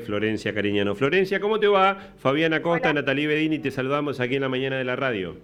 Florencia 0.00 0.54
Cariñano. 0.54 0.94
Florencia, 0.94 1.40
¿cómo 1.40 1.58
te 1.58 1.66
va? 1.66 2.12
Fabiana 2.18 2.62
Costa, 2.62 2.92
Natalie 2.92 3.26
Bedini, 3.26 3.58
te 3.58 3.70
saludamos 3.70 4.20
aquí 4.20 4.36
en 4.36 4.42
la 4.42 4.48
mañana 4.48 4.76
de 4.76 4.84
la 4.84 4.94
radio. 4.94 5.36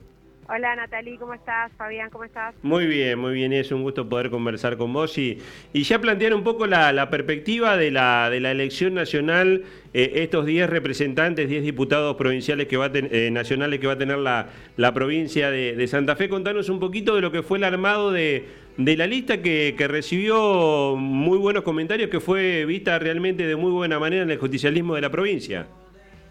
Hola 0.50 0.74
Natalie, 0.76 1.18
¿cómo 1.18 1.34
estás? 1.34 1.70
Fabián, 1.76 2.08
¿cómo 2.08 2.24
estás? 2.24 2.54
Muy 2.62 2.86
bien, 2.86 3.18
muy 3.18 3.34
bien, 3.34 3.52
es 3.52 3.70
un 3.70 3.82
gusto 3.82 4.08
poder 4.08 4.30
conversar 4.30 4.78
con 4.78 4.94
vos 4.94 5.18
y, 5.18 5.38
y 5.74 5.82
ya 5.82 6.00
plantear 6.00 6.32
un 6.32 6.42
poco 6.42 6.66
la, 6.66 7.10
perspectiva 7.10 7.76
de 7.76 7.90
la, 7.90 8.30
de 8.30 8.40
la 8.40 8.52
elección 8.52 8.94
nacional, 8.94 9.64
eh, 9.92 10.12
estos 10.14 10.46
10 10.46 10.70
representantes, 10.70 11.50
10 11.50 11.64
diputados 11.64 12.16
provinciales 12.16 12.66
que 12.66 12.78
va 12.78 12.90
eh, 12.94 13.28
nacionales 13.30 13.78
que 13.78 13.88
va 13.88 13.92
a 13.92 13.98
tener 13.98 14.16
la, 14.16 14.46
la 14.78 14.94
provincia 14.94 15.50
de, 15.50 15.86
Santa 15.86 16.16
Fe. 16.16 16.30
Contanos 16.30 16.70
un 16.70 16.80
poquito 16.80 17.14
de 17.14 17.20
lo 17.20 17.30
que 17.30 17.42
fue 17.42 17.58
el 17.58 17.64
armado 17.64 18.10
de, 18.10 18.46
de 18.78 18.96
la 18.96 19.08
lista 19.08 19.42
que, 19.42 19.74
recibió 19.88 20.94
muy 20.96 21.36
buenos 21.36 21.64
comentarios, 21.64 22.08
que 22.10 22.20
fue 22.20 22.64
vista 22.64 22.96
realmente 22.98 23.44
de 23.44 23.56
muy 23.56 23.72
buena 23.72 23.98
manera 23.98 24.22
en 24.22 24.30
el 24.30 24.38
justicialismo 24.38 24.94
de 24.94 25.00
la 25.00 25.10
provincia. 25.10 25.66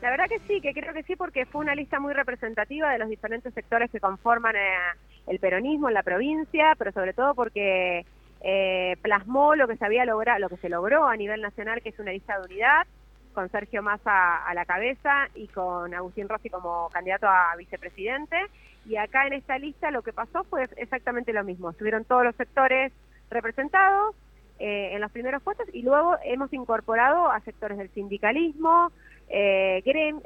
La 0.01 0.09
verdad 0.11 0.29
que 0.29 0.39
sí, 0.47 0.61
que 0.61 0.73
creo 0.73 0.93
que 0.93 1.03
sí, 1.03 1.17
porque 1.17 1.45
fue 1.45 1.59
una 1.59 1.75
lista 1.75 1.99
muy 1.99 2.13
representativa 2.13 2.89
de 2.91 2.99
los 2.99 3.09
diferentes 3.09 3.53
sectores 3.53 3.91
que 3.91 3.99
conforman 3.99 4.55
eh, 4.55 4.59
el 5.27 5.39
peronismo 5.39 5.89
en 5.89 5.95
la 5.95 6.03
provincia, 6.03 6.73
pero 6.77 6.93
sobre 6.93 7.13
todo 7.13 7.35
porque 7.35 8.05
eh, 8.39 8.95
plasmó 9.01 9.55
lo 9.55 9.67
que 9.67 9.75
se 9.75 9.83
había 9.83 10.05
logrado, 10.05 10.39
lo 10.39 10.49
que 10.49 10.57
se 10.57 10.69
logró 10.69 11.05
a 11.05 11.17
nivel 11.17 11.41
nacional, 11.41 11.81
que 11.81 11.89
es 11.89 11.99
una 11.99 12.13
lista 12.13 12.39
de 12.39 12.45
unidad, 12.45 12.87
con 13.33 13.49
Sergio 13.49 13.83
Massa 13.83 14.37
a 14.37 14.53
la 14.53 14.65
cabeza 14.65 15.27
y 15.35 15.47
con 15.49 15.93
Agustín 15.93 16.29
Rossi 16.29 16.49
como 16.49 16.87
candidato 16.93 17.27
a 17.27 17.55
vicepresidente. 17.57 18.37
Y 18.87 18.95
acá 18.95 19.27
en 19.27 19.33
esta 19.33 19.57
lista 19.57 19.91
lo 19.91 20.01
que 20.01 20.13
pasó 20.13 20.43
fue 20.45 20.67
exactamente 20.77 21.33
lo 21.33 21.43
mismo. 21.43 21.69
Estuvieron 21.69 22.05
todos 22.05 22.23
los 22.23 22.35
sectores 22.35 22.93
representados 23.29 24.15
eh, 24.59 24.91
en 24.93 25.01
los 25.01 25.11
primeros 25.11 25.43
puestos 25.43 25.67
y 25.73 25.83
luego 25.83 26.15
hemos 26.23 26.51
incorporado 26.53 27.29
a 27.29 27.39
sectores 27.41 27.77
del 27.77 27.89
sindicalismo, 27.89 28.91
eh, 29.29 29.83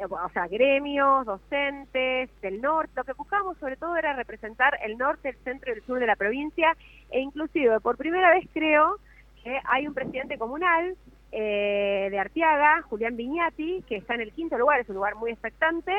o 0.10 0.30
sea, 0.30 0.48
gremios, 0.48 1.26
docentes 1.26 2.30
del 2.42 2.62
norte. 2.62 2.94
Lo 2.96 3.04
que 3.04 3.14
buscamos 3.14 3.58
sobre 3.58 3.78
todo 3.78 3.98
era 3.98 4.14
representar 4.14 4.78
el 4.84 4.98
norte, 4.98 5.30
el 5.30 5.38
centro 5.44 5.74
y 5.74 5.78
el 5.78 5.84
sur 5.84 6.00
de 6.00 6.06
la 6.06 6.16
provincia 6.16 6.78
e 7.10 7.20
inclusive 7.20 7.80
por 7.80 7.98
primera 7.98 8.30
vez 8.30 8.48
creo 8.54 8.98
que 9.44 9.60
hay 9.66 9.88
un 9.88 9.94
presidente 9.96 10.38
comunal 10.38 10.96
eh, 11.32 12.10
de 12.12 12.20
Arteaga, 12.20 12.82
Julián 12.84 13.16
Viñati, 13.16 13.84
que 13.88 13.96
está 13.96 14.16
en 14.16 14.22
el 14.22 14.34
quinto 14.34 14.58
lugar, 14.58 14.82
es 14.82 14.90
un 14.90 14.96
lugar 14.96 15.16
muy 15.16 15.32
expectante, 15.32 15.94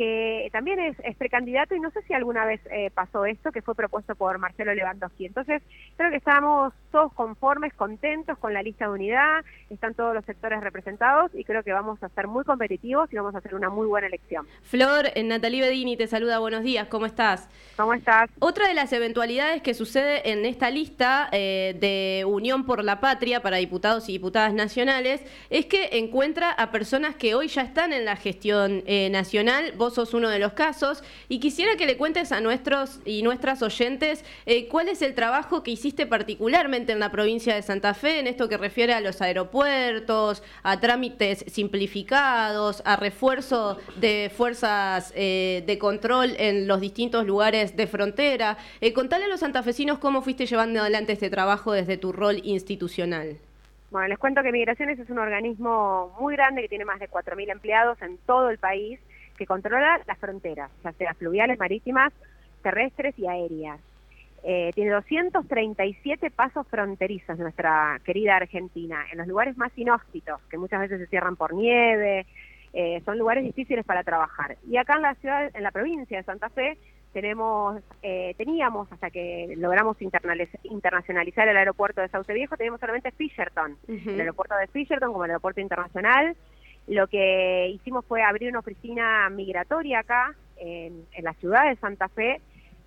que 0.00 0.48
también 0.50 0.80
es, 0.80 0.96
precandidato 1.18 1.74
y 1.74 1.80
no 1.80 1.90
sé 1.90 2.00
si 2.08 2.14
alguna 2.14 2.46
vez 2.46 2.58
eh, 2.70 2.90
pasó 2.94 3.26
esto, 3.26 3.52
que 3.52 3.60
fue 3.60 3.74
propuesto 3.74 4.14
por 4.14 4.38
Marcelo 4.38 4.72
Lewandowski. 4.72 5.26
Entonces, 5.26 5.62
creo 5.98 6.08
que 6.08 6.16
estamos 6.16 6.72
todos 6.90 7.12
conformes, 7.12 7.74
contentos 7.74 8.38
con 8.38 8.54
la 8.54 8.62
lista 8.62 8.86
de 8.86 8.92
unidad, 8.92 9.44
están 9.68 9.92
todos 9.92 10.14
los 10.14 10.24
sectores 10.24 10.62
representados 10.62 11.30
y 11.34 11.44
creo 11.44 11.62
que 11.62 11.74
vamos 11.74 12.02
a 12.02 12.08
ser 12.08 12.28
muy 12.28 12.44
competitivos 12.44 13.12
y 13.12 13.16
vamos 13.16 13.34
a 13.34 13.38
hacer 13.38 13.54
una 13.54 13.68
muy 13.68 13.86
buena 13.86 14.06
elección. 14.06 14.46
Flor, 14.62 15.08
eh, 15.14 15.22
Natalie 15.22 15.60
Bedini 15.60 15.98
te 15.98 16.06
saluda, 16.06 16.38
buenos 16.38 16.62
días, 16.62 16.88
¿cómo 16.88 17.04
estás? 17.04 17.50
¿Cómo 17.76 17.92
estás? 17.92 18.30
Otra 18.38 18.68
de 18.68 18.74
las 18.74 18.94
eventualidades 18.94 19.60
que 19.60 19.74
sucede 19.74 20.30
en 20.30 20.46
esta 20.46 20.70
lista 20.70 21.28
eh, 21.30 21.76
de 21.78 22.24
Unión 22.24 22.64
por 22.64 22.82
la 22.84 23.00
Patria 23.00 23.42
para 23.42 23.58
diputados 23.58 24.08
y 24.08 24.12
diputadas 24.12 24.54
nacionales 24.54 25.22
es 25.50 25.66
que 25.66 25.98
encuentra 25.98 26.52
a 26.52 26.70
personas 26.70 27.16
que 27.16 27.34
hoy 27.34 27.48
ya 27.48 27.60
están 27.60 27.92
en 27.92 28.06
la 28.06 28.16
gestión 28.16 28.82
nacional 29.10 29.74
vos 29.76 29.89
sos 29.94 30.14
uno 30.14 30.28
de 30.28 30.38
los 30.38 30.52
casos, 30.52 31.02
y 31.28 31.40
quisiera 31.40 31.76
que 31.76 31.86
le 31.86 31.96
cuentes 31.96 32.32
a 32.32 32.40
nuestros 32.40 33.00
y 33.04 33.22
nuestras 33.22 33.62
oyentes 33.62 34.24
eh, 34.46 34.68
cuál 34.68 34.88
es 34.88 35.02
el 35.02 35.14
trabajo 35.14 35.62
que 35.62 35.70
hiciste 35.70 36.06
particularmente 36.06 36.92
en 36.92 37.00
la 37.00 37.10
provincia 37.10 37.54
de 37.54 37.62
Santa 37.62 37.94
Fe, 37.94 38.20
en 38.20 38.26
esto 38.26 38.48
que 38.48 38.56
refiere 38.56 38.92
a 38.92 39.00
los 39.00 39.20
aeropuertos, 39.20 40.42
a 40.62 40.80
trámites 40.80 41.44
simplificados, 41.48 42.82
a 42.84 42.96
refuerzo 42.96 43.78
de 43.96 44.30
fuerzas 44.34 45.12
eh, 45.16 45.62
de 45.66 45.78
control 45.78 46.34
en 46.38 46.66
los 46.66 46.80
distintos 46.80 47.26
lugares 47.26 47.76
de 47.76 47.86
frontera. 47.86 48.56
Eh, 48.80 48.92
contale 48.92 49.24
a 49.24 49.28
los 49.28 49.40
santafesinos 49.40 49.98
cómo 49.98 50.22
fuiste 50.22 50.46
llevando 50.46 50.80
adelante 50.80 51.12
este 51.12 51.30
trabajo 51.30 51.72
desde 51.72 51.96
tu 51.96 52.12
rol 52.12 52.40
institucional. 52.44 53.36
Bueno, 53.90 54.06
les 54.06 54.18
cuento 54.18 54.42
que 54.42 54.52
Migraciones 54.52 54.98
es 55.00 55.10
un 55.10 55.18
organismo 55.18 56.16
muy 56.20 56.36
grande 56.36 56.62
que 56.62 56.68
tiene 56.68 56.84
más 56.84 57.00
de 57.00 57.10
4.000 57.10 57.50
empleados 57.50 58.00
en 58.02 58.18
todo 58.18 58.48
el 58.50 58.58
país 58.58 59.00
que 59.40 59.46
controla 59.46 60.02
las 60.06 60.18
fronteras, 60.18 60.70
ya 60.84 60.92
sea 60.92 61.14
fluviales, 61.14 61.58
marítimas, 61.58 62.12
terrestres 62.62 63.18
y 63.18 63.26
aéreas. 63.26 63.80
Eh, 64.42 64.70
tiene 64.74 64.90
237 64.90 66.30
pasos 66.30 66.66
fronterizos 66.68 67.38
nuestra 67.38 67.98
querida 68.04 68.36
Argentina, 68.36 69.06
en 69.10 69.16
los 69.16 69.26
lugares 69.26 69.56
más 69.56 69.72
inhóspitos, 69.78 70.42
que 70.50 70.58
muchas 70.58 70.80
veces 70.80 71.00
se 71.00 71.06
cierran 71.06 71.36
por 71.36 71.54
nieve, 71.54 72.26
eh, 72.74 73.00
son 73.06 73.16
lugares 73.16 73.42
difíciles 73.42 73.82
para 73.86 74.04
trabajar. 74.04 74.58
Y 74.68 74.76
acá 74.76 74.96
en 74.96 75.02
la 75.02 75.14
ciudad, 75.14 75.50
en 75.54 75.62
la 75.62 75.70
provincia 75.70 76.18
de 76.18 76.24
Santa 76.24 76.50
Fe, 76.50 76.76
tenemos, 77.14 77.80
eh, 78.02 78.34
teníamos, 78.36 78.92
hasta 78.92 79.08
que 79.08 79.54
logramos 79.56 79.96
internacionalizar 80.02 81.48
el 81.48 81.56
aeropuerto 81.56 82.02
de 82.02 82.08
Sauce 82.08 82.34
Viejo, 82.34 82.58
teníamos 82.58 82.78
solamente 82.78 83.10
Fisherton, 83.12 83.78
el 83.88 84.20
aeropuerto 84.20 84.54
de 84.56 84.66
Fisherton 84.66 85.12
como 85.12 85.24
el 85.24 85.30
aeropuerto 85.30 85.62
internacional, 85.62 86.36
lo 86.94 87.06
que 87.06 87.68
hicimos 87.68 88.04
fue 88.04 88.22
abrir 88.22 88.50
una 88.50 88.58
oficina 88.58 89.28
migratoria 89.30 90.00
acá, 90.00 90.34
en, 90.56 91.06
la 91.22 91.32
ciudad 91.34 91.68
de 91.68 91.76
Santa 91.76 92.08
Fe, 92.08 92.40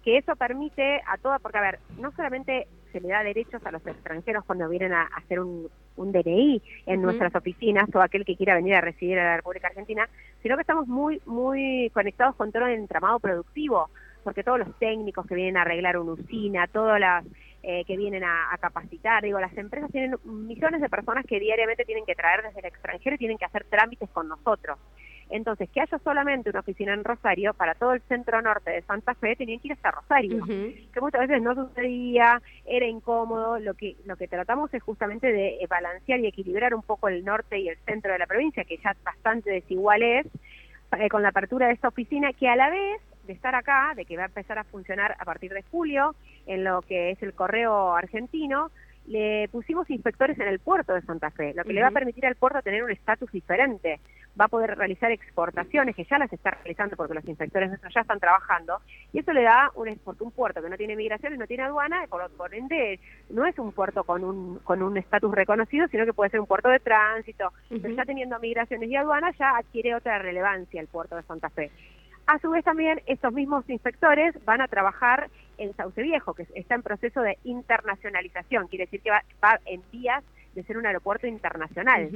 que 0.03 0.17
eso 0.17 0.35
permite 0.35 1.01
a 1.07 1.17
toda, 1.17 1.39
porque 1.39 1.57
a 1.57 1.61
ver, 1.61 1.79
no 1.97 2.11
solamente 2.11 2.67
se 2.91 2.99
le 2.99 3.09
da 3.09 3.23
derechos 3.23 3.65
a 3.65 3.71
los 3.71 3.85
extranjeros 3.87 4.43
cuando 4.45 4.69
vienen 4.69 4.93
a, 4.93 5.03
hacer 5.15 5.39
un, 5.39 5.69
DNI 5.95 6.61
en 6.85 7.01
nuestras 7.01 7.33
oficinas 7.35 7.87
o 7.93 8.01
aquel 8.01 8.25
que 8.25 8.35
quiera 8.35 8.55
venir 8.55 8.75
a 8.75 8.81
residir 8.81 9.17
en 9.17 9.23
la 9.23 9.37
República 9.37 9.67
Argentina, 9.67 10.09
sino 10.41 10.55
que 10.55 10.61
estamos 10.61 10.87
muy, 10.87 11.21
muy 11.25 11.89
conectados 11.93 12.35
con 12.35 12.51
todo 12.51 12.65
el 12.65 12.73
entramado 12.73 13.19
productivo, 13.19 13.89
porque 14.23 14.43
todos 14.43 14.59
los 14.59 14.77
técnicos 14.79 15.25
que 15.25 15.35
vienen 15.35 15.57
a 15.57 15.61
arreglar 15.61 15.97
una 15.97 16.13
usina, 16.13 16.67
todas 16.67 16.99
las 16.99 17.25
eh, 17.65 17.85
que 17.85 17.95
vienen 17.95 18.25
a, 18.25 18.57
capacitar. 18.59 19.23
Digo, 19.23 19.39
las 19.39 19.55
empresas 19.57 19.89
tienen 19.89 20.17
millones 20.25 20.81
de 20.81 20.89
personas 20.89 21.25
que 21.25 21.39
diariamente 21.39 21.85
tienen 21.85 22.05
que 22.05 22.13
traer 22.13 22.43
desde 22.43 22.59
el 22.59 22.65
extranjero 22.65 23.15
y 23.15 23.19
tienen 23.19 23.37
que 23.37 23.45
hacer 23.45 23.63
trámites 23.69 24.09
con 24.09 24.27
nosotros. 24.27 24.77
Entonces, 25.29 25.69
que 25.69 25.79
haya 25.79 25.97
solamente 25.99 26.49
una 26.49 26.59
oficina 26.59 26.93
en 26.93 27.03
Rosario, 27.03 27.53
para 27.53 27.73
todo 27.75 27.93
el 27.93 28.01
centro 28.01 28.41
norte 28.41 28.71
de 28.71 28.81
Santa 28.81 29.15
Fe 29.15 29.37
tenían 29.37 29.59
que 29.59 29.69
ir 29.69 29.73
hasta 29.73 29.91
Rosario, 29.91 30.45
que 30.45 31.01
muchas 31.01 31.21
veces 31.21 31.41
no 31.41 31.55
sucedía, 31.55 32.41
era 32.65 32.85
incómodo. 32.85 33.57
Lo 33.59 33.73
que, 33.73 33.95
lo 34.05 34.17
que 34.17 34.27
tratamos 34.27 34.73
es 34.73 34.83
justamente 34.83 35.31
de 35.31 35.65
balancear 35.69 36.19
y 36.19 36.27
equilibrar 36.27 36.75
un 36.75 36.83
poco 36.83 37.07
el 37.07 37.23
norte 37.23 37.57
y 37.59 37.69
el 37.69 37.77
centro 37.85 38.11
de 38.11 38.19
la 38.19 38.27
provincia, 38.27 38.65
que 38.65 38.77
ya 38.77 38.95
bastante 39.03 39.49
desigual 39.49 40.03
es, 40.03 40.27
eh, 40.99 41.09
con 41.09 41.23
la 41.23 41.29
apertura 41.29 41.67
de 41.67 41.73
esta 41.73 41.87
oficina, 41.87 42.33
que 42.33 42.49
a 42.49 42.55
la 42.55 42.69
vez 42.69 43.01
de 43.23 43.33
estar 43.33 43.55
acá, 43.55 43.93
de 43.95 44.05
que 44.05 44.17
va 44.17 44.23
a 44.23 44.27
empezar 44.27 44.59
a 44.59 44.63
funcionar 44.63 45.15
a 45.19 45.25
partir 45.25 45.53
de 45.53 45.63
julio 45.63 46.15
en 46.45 46.63
lo 46.63 46.81
que 46.81 47.11
es 47.11 47.23
el 47.23 47.33
correo 47.33 47.95
argentino, 47.95 48.71
le 49.07 49.49
pusimos 49.49 49.89
inspectores 49.89 50.39
en 50.39 50.47
el 50.47 50.59
puerto 50.59 50.93
de 50.93 51.01
Santa 51.01 51.29
Fe, 51.31 51.53
lo 51.53 51.63
que 51.63 51.73
le 51.73 51.81
va 51.81 51.87
a 51.87 51.91
permitir 51.91 52.25
al 52.25 52.35
puerto 52.35 52.61
tener 52.61 52.83
un 52.83 52.91
estatus 52.91 53.31
diferente. 53.31 53.99
Va 54.39 54.45
a 54.45 54.47
poder 54.47 54.75
realizar 54.75 55.11
exportaciones, 55.11 55.95
que 55.95 56.05
ya 56.05 56.17
las 56.17 56.31
está 56.33 56.51
realizando 56.51 56.95
porque 56.95 57.13
los 57.13 57.27
inspectores 57.27 57.69
ya 57.93 58.01
están 58.01 58.19
trabajando, 58.19 58.79
y 59.11 59.19
eso 59.19 59.31
le 59.31 59.43
da 59.43 59.69
un, 59.75 59.95
porque 60.03 60.23
un 60.23 60.31
puerto 60.31 60.61
que 60.61 60.69
no 60.69 60.77
tiene 60.77 60.95
migraciones, 60.95 61.37
no 61.37 61.45
tiene 61.45 61.63
aduana, 61.63 62.05
por, 62.09 62.31
por 62.31 62.55
ende 62.55 62.99
no 63.29 63.45
es 63.45 63.59
un 63.59 63.73
puerto 63.73 64.03
con 64.03 64.23
un 64.23 64.59
con 64.59 64.81
un 64.81 64.97
estatus 64.97 65.35
reconocido, 65.35 65.87
sino 65.89 66.05
que 66.05 66.13
puede 66.13 66.31
ser 66.31 66.39
un 66.39 66.47
puerto 66.47 66.69
de 66.69 66.79
tránsito, 66.79 67.51
pero 67.69 67.93
ya 67.93 68.05
teniendo 68.05 68.39
migraciones 68.39 68.89
y 68.89 68.95
aduanas 68.95 69.37
ya 69.37 69.55
adquiere 69.57 69.93
otra 69.93 70.17
relevancia 70.17 70.81
el 70.81 70.87
puerto 70.87 71.15
de 71.15 71.23
Santa 71.23 71.49
Fe. 71.49 71.69
A 72.25 72.39
su 72.39 72.49
vez 72.51 72.63
también 72.63 73.01
estos 73.05 73.33
mismos 73.33 73.69
inspectores 73.69 74.33
van 74.45 74.61
a 74.61 74.67
trabajar 74.67 75.29
en 75.57 75.75
Sauce 75.75 76.01
Viejo, 76.01 76.33
que 76.33 76.47
está 76.55 76.75
en 76.75 76.81
proceso 76.81 77.21
de 77.21 77.37
internacionalización, 77.43 78.67
quiere 78.67 78.85
decir 78.85 79.01
que 79.01 79.11
va, 79.11 79.59
en 79.65 79.81
vías 79.91 80.23
de 80.55 80.63
ser 80.63 80.77
un 80.77 80.85
aeropuerto 80.85 81.27
internacional. 81.27 82.09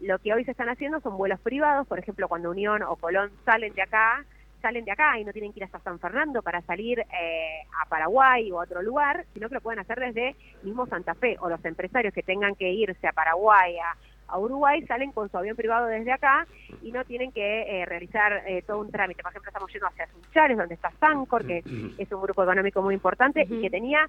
Lo 0.00 0.18
que 0.18 0.34
hoy 0.34 0.44
se 0.44 0.50
están 0.50 0.68
haciendo 0.68 1.00
son 1.00 1.16
vuelos 1.16 1.40
privados, 1.40 1.86
por 1.86 1.98
ejemplo, 1.98 2.28
cuando 2.28 2.50
Unión 2.50 2.82
o 2.82 2.96
Colón 2.96 3.30
salen 3.44 3.72
de 3.74 3.82
acá, 3.82 4.24
salen 4.60 4.84
de 4.84 4.92
acá 4.92 5.18
y 5.18 5.24
no 5.24 5.32
tienen 5.32 5.52
que 5.52 5.60
ir 5.60 5.64
hasta 5.64 5.78
San 5.80 6.00
Fernando 6.00 6.42
para 6.42 6.60
salir 6.62 6.98
eh, 6.98 7.60
a 7.80 7.88
Paraguay 7.88 8.50
o 8.50 8.60
a 8.60 8.64
otro 8.64 8.82
lugar, 8.82 9.24
sino 9.34 9.48
que 9.48 9.54
lo 9.54 9.60
pueden 9.60 9.78
hacer 9.78 10.00
desde 10.00 10.34
mismo 10.62 10.86
Santa 10.86 11.14
Fe, 11.14 11.36
o 11.40 11.48
los 11.48 11.64
empresarios 11.64 12.12
que 12.12 12.22
tengan 12.22 12.54
que 12.54 12.70
irse 12.72 13.06
a 13.06 13.12
Paraguay, 13.12 13.76
a 13.78 13.96
a 14.28 14.38
Uruguay 14.38 14.84
salen 14.86 15.12
con 15.12 15.30
su 15.30 15.36
avión 15.36 15.56
privado 15.56 15.86
desde 15.86 16.12
acá 16.12 16.46
y 16.82 16.92
no 16.92 17.04
tienen 17.04 17.32
que 17.32 17.62
eh, 17.62 17.86
realizar 17.86 18.42
eh, 18.46 18.62
todo 18.66 18.80
un 18.80 18.90
trámite. 18.90 19.22
Por 19.22 19.30
ejemplo, 19.30 19.48
estamos 19.48 19.72
yendo 19.72 19.86
hacia 19.86 20.06
Sunchales, 20.08 20.56
donde 20.56 20.74
está 20.74 20.90
Sancor, 20.98 21.46
que 21.46 21.62
es 21.98 22.12
un 22.12 22.22
grupo 22.22 22.42
económico 22.42 22.82
muy 22.82 22.94
importante 22.94 23.46
y 23.48 23.60
que 23.60 23.70
tenía, 23.70 24.08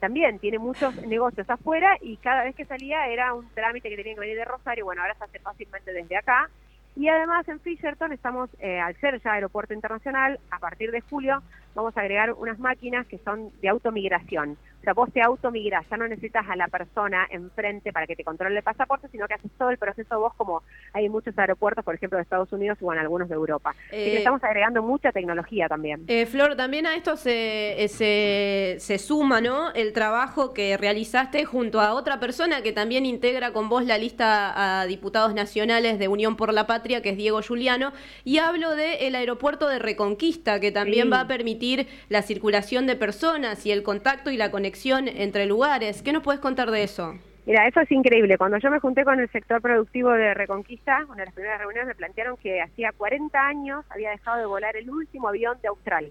también 0.00 0.38
tiene 0.38 0.58
muchos 0.58 0.94
negocios 1.06 1.48
afuera 1.50 1.96
y 2.00 2.16
cada 2.18 2.44
vez 2.44 2.54
que 2.54 2.64
salía 2.64 3.06
era 3.08 3.34
un 3.34 3.48
trámite 3.54 3.88
que 3.88 3.96
tenían 3.96 4.16
que 4.16 4.20
venir 4.20 4.36
de 4.36 4.44
Rosario. 4.44 4.84
Bueno, 4.84 5.02
ahora 5.02 5.14
se 5.14 5.24
hace 5.24 5.38
fácilmente 5.38 5.92
desde 5.92 6.16
acá. 6.16 6.48
Y 6.96 7.08
además 7.08 7.46
en 7.48 7.60
Fisherton 7.60 8.12
estamos, 8.12 8.50
eh, 8.58 8.80
al 8.80 8.96
ser 8.96 9.22
ya 9.22 9.34
aeropuerto 9.34 9.72
internacional, 9.72 10.40
a 10.50 10.58
partir 10.58 10.90
de 10.90 11.00
julio 11.00 11.42
vamos 11.74 11.96
a 11.96 12.00
agregar 12.00 12.32
unas 12.32 12.58
máquinas 12.58 13.06
que 13.06 13.18
son 13.18 13.52
de 13.60 13.68
automigración. 13.68 14.56
O 14.80 14.84
sea, 14.84 14.92
vos 14.92 15.12
te 15.12 15.20
automigrás, 15.20 15.84
ya 15.90 15.96
no 15.96 16.06
necesitas 16.06 16.48
a 16.48 16.56
la 16.56 16.68
persona 16.68 17.26
enfrente 17.30 17.92
para 17.92 18.06
que 18.06 18.14
te 18.14 18.24
controle 18.24 18.56
el 18.56 18.62
pasaporte, 18.62 19.08
sino 19.08 19.26
que 19.26 19.34
haces 19.34 19.50
todo 19.58 19.70
el 19.70 19.76
proceso 19.76 20.20
vos 20.20 20.32
como 20.34 20.62
hay 20.92 21.06
en 21.06 21.12
muchos 21.12 21.36
aeropuertos, 21.36 21.84
por 21.84 21.94
ejemplo, 21.94 22.16
de 22.16 22.22
Estados 22.22 22.52
Unidos 22.52 22.78
o 22.80 22.92
en 22.92 23.00
algunos 23.00 23.28
de 23.28 23.34
Europa. 23.34 23.74
Eh, 23.90 24.16
estamos 24.18 24.42
agregando 24.44 24.82
mucha 24.82 25.10
tecnología 25.10 25.68
también. 25.68 26.04
Eh, 26.06 26.26
Flor, 26.26 26.56
también 26.56 26.86
a 26.86 26.94
esto 26.94 27.16
se, 27.16 27.82
eh, 27.82 27.88
se, 27.88 28.76
se 28.78 28.98
suma 28.98 29.40
¿no? 29.40 29.72
el 29.72 29.92
trabajo 29.92 30.54
que 30.54 30.76
realizaste 30.76 31.44
junto 31.44 31.80
a 31.80 31.94
otra 31.94 32.20
persona 32.20 32.62
que 32.62 32.72
también 32.72 33.04
integra 33.04 33.52
con 33.52 33.68
vos 33.68 33.84
la 33.84 33.98
lista 33.98 34.80
a 34.80 34.86
diputados 34.86 35.34
nacionales 35.34 35.98
de 35.98 36.08
Unión 36.08 36.36
por 36.36 36.52
la 36.52 36.66
Patria, 36.66 37.02
que 37.02 37.10
es 37.10 37.16
Diego 37.16 37.40
Juliano, 37.42 37.92
y 38.24 38.38
hablo 38.38 38.74
del 38.76 39.14
aeropuerto 39.14 39.68
de 39.68 39.80
Reconquista, 39.80 40.60
que 40.60 40.70
también 40.70 41.10
va 41.12 41.20
a 41.20 41.26
permitir 41.26 41.88
la 42.08 42.22
circulación 42.22 42.86
de 42.86 42.94
personas 42.96 43.66
y 43.66 43.72
el 43.72 43.82
contacto 43.82 44.30
y 44.30 44.36
la 44.36 44.50
conexión 44.50 44.67
entre 45.08 45.46
lugares. 45.46 46.02
¿Qué 46.02 46.12
nos 46.12 46.22
puedes 46.22 46.40
contar 46.40 46.70
de 46.70 46.82
eso? 46.82 47.14
Mira, 47.46 47.66
eso 47.66 47.80
es 47.80 47.90
increíble. 47.90 48.36
Cuando 48.36 48.58
yo 48.58 48.70
me 48.70 48.78
junté 48.78 49.04
con 49.04 49.18
el 49.18 49.30
sector 49.30 49.62
productivo 49.62 50.10
de 50.10 50.34
Reconquista, 50.34 51.04
una 51.06 51.16
de 51.16 51.24
las 51.24 51.34
primeras 51.34 51.58
reuniones 51.58 51.88
me 51.88 51.94
plantearon 51.94 52.36
que 52.36 52.60
hacía 52.60 52.92
40 52.92 53.38
años 53.38 53.86
había 53.88 54.10
dejado 54.10 54.38
de 54.38 54.46
volar 54.46 54.76
el 54.76 54.90
último 54.90 55.28
avión 55.28 55.58
de 55.62 55.68
Australia 55.68 56.10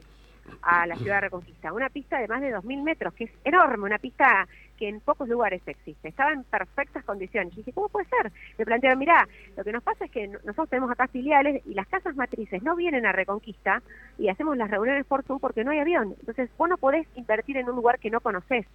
a 0.62 0.88
la 0.88 0.96
ciudad 0.96 1.18
de 1.18 1.22
Reconquista. 1.22 1.72
Una 1.74 1.90
pista 1.90 2.20
de 2.20 2.28
más 2.28 2.42
de 2.42 2.56
2.000 2.56 2.82
metros, 2.82 3.14
que 3.14 3.26
es 3.26 3.32
enorme, 3.44 3.84
una 3.86 4.00
pista 4.00 4.48
que 4.78 4.88
en 4.88 5.00
pocos 5.02 5.28
lugares 5.28 5.62
existe. 5.66 6.08
Estaba 6.08 6.32
en 6.32 6.44
perfectas 6.44 7.04
condiciones. 7.04 7.54
Y 7.54 7.58
dije, 7.58 7.74
¿cómo 7.74 7.90
puede 7.90 8.08
ser? 8.08 8.32
Me 8.58 8.66
plantearon, 8.66 9.00
mirá, 9.00 9.28
lo 9.56 9.64
que 9.64 9.72
nos 9.72 9.84
pasa 9.84 10.06
es 10.06 10.12
que 10.12 10.28
nosotros 10.28 10.70
tenemos 10.70 10.92
acá 10.92 11.08
filiales 11.08 11.62
y 11.66 11.74
las 11.74 11.88
casas 11.88 12.16
matrices 12.16 12.64
no 12.64 12.76
vienen 12.76 13.06
a 13.06 13.12
Reconquista 13.12 13.82
y 14.18 14.30
hacemos 14.30 14.58
las 14.58 14.70
reuniones 14.70 15.06
por 15.06 15.24
Zoom 15.24 15.40
porque 15.40 15.64
no 15.64 15.72
hay 15.72 15.80
avión. 15.80 16.16
Entonces, 16.20 16.50
vos 16.58 16.70
no 16.70 16.78
podés 16.78 17.08
invertir 17.16 17.58
en 17.58 17.70
un 17.70 17.76
lugar 17.76 18.00
que 18.00 18.10
no 18.10 18.22
conoces, 18.22 18.66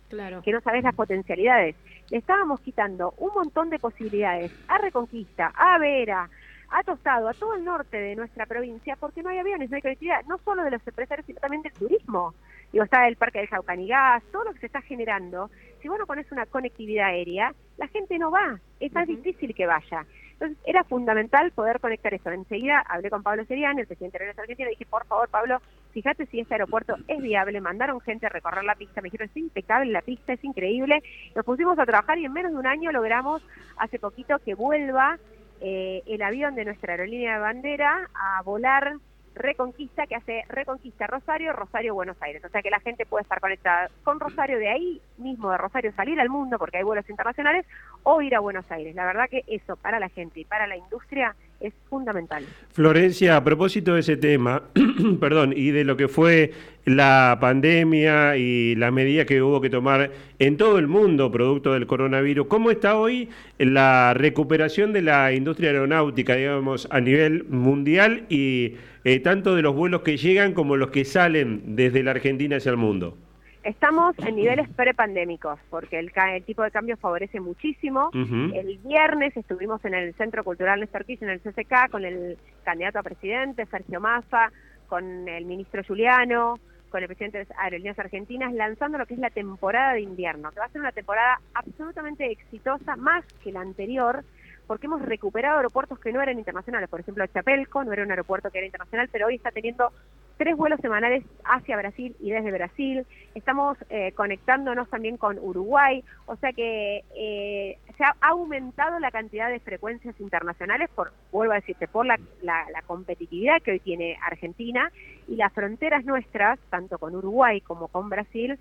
que 0.43 0.53
no 0.53 0.61
sabés 0.61 0.85
las 0.85 0.95
potencialidades. 0.95 1.77
Le 2.11 2.19
estábamos 2.19 2.61
quitando 2.61 3.15
un 3.19 3.33
montón 3.35 3.71
de 3.71 3.79
posibilidades 3.79 4.53
a 4.69 4.79
Reconquista, 4.79 5.53
a 5.57 5.79
Vera, 5.79 6.29
a 6.73 6.83
Tostado, 6.83 7.29
a 7.29 7.35
todo 7.35 7.55
el 7.55 7.65
norte 7.65 7.99
de 7.99 8.17
nuestra 8.17 8.47
provincia, 8.47 8.97
porque 8.99 9.23
no 9.23 9.29
hay 9.29 9.39
aviones, 9.39 9.71
no 9.71 9.77
hay 9.77 9.83
conectividad, 9.83 10.25
no 10.27 10.39
solo 10.39 10.65
de 10.65 10.71
los 10.71 10.87
empresarios, 10.87 11.27
sino 11.27 11.39
también 11.41 11.63
del 11.63 11.73
turismo. 11.73 12.35
Digo, 12.73 12.85
está 12.85 13.07
el 13.07 13.17
Parque 13.17 13.39
del 13.39 13.49
Jaucanigás, 13.49 14.23
todo 14.33 14.45
lo 14.45 14.53
que 14.55 14.61
se 14.61 14.67
está 14.67 14.81
generando. 14.81 15.51
Si 15.81 15.89
vos 15.89 15.99
no 15.99 16.07
pones 16.07 16.31
una 16.33 16.47
conectividad 16.47 17.09
aérea, 17.09 17.55
la 17.77 17.87
gente 17.89 18.19
no 18.19 18.31
va, 18.31 18.59
es 18.81 18.93
más 18.93 19.07
difícil 19.07 19.55
que 19.55 19.67
vaya. 19.67 20.07
Entonces, 20.33 20.59
era 20.67 20.83
fundamental 20.83 21.53
poder 21.53 21.79
conectar 21.81 22.13
eso. 22.15 22.31
Enseguida 22.31 22.81
hablé 22.89 23.11
con 23.11 23.23
Pablo 23.23 23.45
Serián, 23.45 23.79
el 23.79 23.87
presidente 23.87 24.19
de 24.19 24.27
la 24.27 24.43
Argentina, 24.43 24.69
y 24.71 24.73
dije, 24.73 24.87
por 24.87 25.07
favor, 25.07 25.29
Pablo, 25.29 25.61
fíjate 25.93 26.27
si 26.27 26.41
este 26.41 26.55
aeropuerto 26.55 26.97
es 27.07 27.23
viable. 27.23 27.61
Mandaron 27.61 28.01
gente 28.01 28.27
a 28.27 28.31
recorrer 28.31 28.65
la 28.65 28.75
pista, 28.75 29.01
me 29.01 29.07
dijeron, 29.07 29.29
es 29.29 29.37
impecable 29.37 29.93
la 29.93 30.03
pista, 30.03 30.33
es 30.33 30.43
increíble. 30.43 31.03
Nos 31.37 31.45
pusimos 31.45 31.79
a 31.79 31.87
trabajar 31.87 32.19
y 32.19 32.25
en 32.25 32.33
menos 32.33 32.53
de 32.53 32.59
un 32.59 32.67
año 32.67 32.91
logramos 32.91 33.47
hace 33.77 33.99
poquito 33.99 34.39
que 34.41 34.55
vuelva 34.55 35.19
eh, 35.61 36.03
el 36.07 36.23
avión 36.23 36.57
de 36.57 36.65
nuestra 36.65 36.95
aerolínea 36.95 37.35
de 37.35 37.41
bandera 37.41 38.11
a 38.15 38.43
volar 38.43 38.95
Reconquista, 39.35 40.07
que 40.07 40.15
hace 40.15 40.45
Reconquista 40.49 41.07
Rosario, 41.07 41.53
Rosario 41.53 41.95
Buenos 41.95 42.17
Aires. 42.21 42.45
O 42.45 42.49
sea 42.49 42.63
que 42.63 42.71
la 42.71 42.81
gente 42.81 43.07
puede 43.07 43.23
estar 43.23 43.41
conectada 43.41 43.91
con 44.05 44.21
Rosario, 44.21 44.59
de 44.59 44.69
ahí 44.69 45.01
mismo 45.19 45.51
de 45.51 45.59
Rosario 45.59 45.93
salir 45.97 46.21
al 46.21 46.29
mundo, 46.29 46.59
porque 46.59 46.79
hay 46.79 46.85
vuelos 46.85 47.09
internacionales, 47.09 47.67
o 48.03 48.21
ir 48.21 48.35
a 48.35 48.41
Buenos 48.41 48.71
Aires. 48.71 48.95
La 48.95 49.05
verdad 49.05 49.29
que 49.31 49.45
eso 49.47 49.77
para 49.77 50.01
la 50.01 50.09
gente 50.09 50.41
y 50.41 50.45
para 50.45 50.67
la 50.67 50.77
industria 50.77 51.35
es 51.61 51.73
fundamental. 51.89 52.45
Florencia, 52.73 53.37
a 53.37 53.45
propósito 53.45 53.95
de 53.95 54.01
ese 54.01 54.17
tema, 54.17 54.63
perdón, 55.21 55.53
y 55.57 55.71
de 55.71 55.85
lo 55.85 55.97
que 55.97 56.09
fue 56.09 56.53
la 56.85 57.39
pandemia 57.41 58.37
y 58.37 58.75
las 58.75 58.93
medidas 58.93 59.27
que 59.27 59.41
hubo 59.41 59.61
que 59.61 59.71
tomar 59.71 60.11
en 60.41 60.57
todo 60.57 60.79
el 60.79 60.89
mundo 60.89 61.31
producto 61.31 61.73
del 61.73 61.87
coronavirus, 61.87 62.49
¿cómo 62.49 62.73
está 62.73 62.97
hoy 62.97 63.29
la 63.59 64.13
recuperación 64.15 64.93
de 64.93 65.03
la 65.03 65.33
industria 65.33 65.71
aeronáutica, 65.71 66.35
digamos, 66.35 66.89
a 66.91 67.01
nivel 67.01 67.45
mundial 67.45 68.25
y 68.29 68.75
eh, 69.05 69.21
tanto 69.21 69.55
de 69.55 69.63
los 69.63 69.75
vuelos 69.75 70.03
que 70.03 70.17
llegan 70.17 70.53
como 70.53 70.77
los 70.77 70.91
que 70.91 71.05
salen 71.05 71.77
desde 71.77 72.03
la 72.03 72.13
Argentina 72.13 72.57
hacia 72.57 72.71
el 72.71 72.77
mundo? 72.77 73.17
Estamos 73.65 74.17
en 74.19 74.35
niveles 74.35 74.69
prepandémicos, 74.71 75.59
porque 75.71 75.99
el, 75.99 76.11
tipo 76.45 76.65
de 76.65 76.73
cambio 76.73 76.97
favorece 76.97 77.39
muchísimo. 77.39 78.11
El 78.13 78.79
viernes 78.79 79.37
estuvimos 79.37 79.85
en 79.85 79.95
el 79.95 80.15
Centro 80.15 80.43
Cultural 80.43 80.81
Néstor 80.81 81.05
Kirchner, 81.05 81.31
en 81.31 81.41
el 81.45 81.53
CCK, 81.53 81.91
con 81.91 82.05
el 82.05 82.39
candidato 82.65 82.99
a 82.99 83.05
presidente, 83.05 83.67
Sergio 83.67 84.01
Massa, 84.01 84.51
con 84.89 85.29
el 85.29 85.45
ministro 85.45 85.85
Juliano, 85.87 86.59
con 86.91 87.03
el 87.03 87.07
presidente 87.07 87.39
de 87.39 87.47
Aerolíneas 87.57 87.99
Argentinas, 88.01 88.53
lanzando 88.53 88.99
lo 88.99 89.07
que 89.07 89.15
es 89.15 89.21
la 89.21 89.31
temporada 89.31 89.95
de 89.95 90.03
invierno, 90.03 90.51
que 90.51 90.59
va 90.59 90.67
a 90.67 90.71
ser 90.71 90.81
una 90.81 90.93
temporada 90.93 91.41
absolutamente 91.55 92.31
exitosa, 92.33 92.97
más 92.97 93.25
que 93.45 93.53
la 93.53 93.61
anterior, 93.61 94.25
porque 94.67 94.87
hemos 94.87 95.03
recuperado 95.03 95.59
aeropuertos 95.59 95.99
que 95.99 96.13
no 96.13 96.23
eran 96.23 96.39
internacionales. 96.39 96.89
Por 96.89 97.01
ejemplo, 97.01 97.27
Chapelco 97.27 97.85
no 97.85 97.93
era 97.93 98.05
un 98.05 98.11
aeropuerto 98.11 98.51
que 98.51 98.59
era 98.59 98.67
internacional, 98.67 99.09
pero 99.11 99.27
hoy 99.27 99.37
está 99.37 99.51
teniendo 99.51 99.93
tres 100.37 100.57
vuelos 100.57 100.81
semanales 100.81 101.25
hacia 101.45 101.77
Brasil 101.77 102.17
y 102.21 102.31
desde 102.31 102.51
Brasil. 102.51 103.07
Estamos 103.35 103.79
eh, 103.91 104.13
conectándonos 104.13 104.89
también 104.89 105.17
con 105.17 105.39
Uruguay, 105.39 106.03
o 106.27 106.37
sea 106.37 106.53
que 106.53 107.05
eh, 107.15 107.79
se 107.97 108.05
ha 108.05 108.17
aumentado 108.21 108.99
la 108.99 109.11
cantidad 109.11 109.51
de 109.51 109.61
frecuencias 109.61 110.19
internacionales, 110.21 110.91
por, 110.95 111.13
vuelvo 111.31 111.53
a 111.53 111.57
decirte, 111.57 111.87
por 111.87 112.07
la, 112.07 112.19
la, 112.43 112.83
competitividad 112.87 113.63
que 113.63 113.73
hoy 113.73 113.81
tiene 113.81 114.19
Argentina 114.21 114.91
y 115.29 115.37
las 115.37 115.53
fronteras 115.53 116.05
nuestras, 116.05 116.59
tanto 116.71 116.99
con 116.99 117.15
Uruguay 117.15 117.61
como 117.61 117.89
con 117.89 118.09
Brasil, 118.09 118.59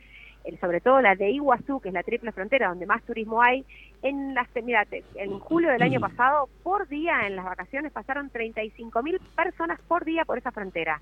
sobre 0.59 0.81
todo 0.81 1.01
la 1.01 1.15
de 1.15 1.29
Iguazú, 1.31 1.79
que 1.79 1.89
es 1.89 1.93
la 1.93 2.03
triple 2.03 2.31
frontera 2.31 2.69
donde 2.69 2.85
más 2.85 3.03
turismo 3.03 3.41
hay, 3.41 3.65
en 4.01 4.33
las 4.33 4.47
mira, 4.63 4.85
en 5.15 5.39
julio 5.39 5.69
del 5.69 5.81
año 5.81 5.99
pasado, 5.99 6.49
por 6.63 6.87
día 6.87 7.27
en 7.27 7.35
las 7.35 7.45
vacaciones 7.45 7.91
pasaron 7.91 8.29
35 8.29 9.03
mil 9.03 9.19
personas 9.35 9.79
por 9.87 10.05
día 10.05 10.25
por 10.25 10.37
esa 10.37 10.51
frontera. 10.51 11.01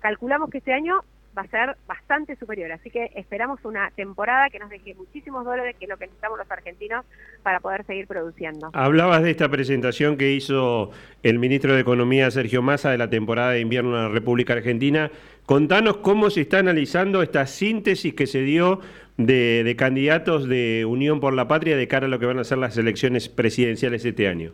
Calculamos 0.00 0.50
que 0.50 0.58
este 0.58 0.72
año 0.72 1.00
va 1.36 1.42
a 1.42 1.48
ser 1.48 1.76
bastante 1.86 2.36
superior, 2.36 2.72
así 2.72 2.90
que 2.90 3.10
esperamos 3.14 3.64
una 3.64 3.90
temporada 3.90 4.48
que 4.50 4.58
nos 4.58 4.70
deje 4.70 4.94
muchísimos 4.94 5.44
dólares, 5.44 5.76
que 5.78 5.84
es 5.84 5.88
lo 5.88 5.96
que 5.96 6.06
necesitamos 6.06 6.38
los 6.38 6.50
argentinos 6.50 7.04
para 7.42 7.60
poder 7.60 7.84
seguir 7.84 8.06
produciendo. 8.06 8.70
Hablabas 8.72 9.22
de 9.22 9.30
esta 9.30 9.48
presentación 9.48 10.16
que 10.16 10.32
hizo 10.32 10.90
el 11.22 11.38
ministro 11.38 11.74
de 11.74 11.80
Economía 11.80 12.30
Sergio 12.30 12.62
Massa 12.62 12.90
de 12.90 12.98
la 12.98 13.10
temporada 13.10 13.50
de 13.50 13.60
invierno 13.60 13.96
en 13.96 14.04
la 14.04 14.08
República 14.08 14.54
Argentina. 14.54 15.10
Contanos 15.44 15.98
cómo 15.98 16.30
se 16.30 16.42
está 16.42 16.58
analizando 16.58 17.22
esta 17.22 17.46
síntesis 17.46 18.14
que 18.14 18.26
se 18.26 18.40
dio 18.40 18.80
de, 19.16 19.62
de 19.64 19.76
candidatos 19.76 20.48
de 20.48 20.84
Unión 20.84 21.20
por 21.20 21.34
la 21.34 21.48
Patria 21.48 21.76
de 21.76 21.88
cara 21.88 22.06
a 22.06 22.08
lo 22.08 22.18
que 22.18 22.26
van 22.26 22.38
a 22.38 22.44
ser 22.44 22.58
las 22.58 22.76
elecciones 22.78 23.28
presidenciales 23.28 24.04
este 24.04 24.28
año 24.28 24.52